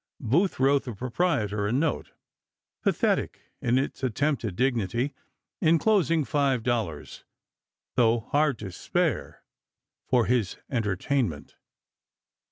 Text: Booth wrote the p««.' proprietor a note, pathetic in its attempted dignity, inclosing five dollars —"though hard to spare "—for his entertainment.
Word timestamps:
Booth 0.19 0.59
wrote 0.59 0.81
the 0.85 0.93
p««.' 0.93 0.97
proprietor 0.97 1.67
a 1.67 1.71
note, 1.71 2.09
pathetic 2.81 3.51
in 3.61 3.77
its 3.77 4.01
attempted 4.01 4.55
dignity, 4.55 5.13
inclosing 5.61 6.25
five 6.25 6.63
dollars 6.63 7.23
—"though 7.95 8.21
hard 8.31 8.57
to 8.57 8.71
spare 8.71 9.43
"—for 10.09 10.25
his 10.25 10.57
entertainment. 10.71 11.55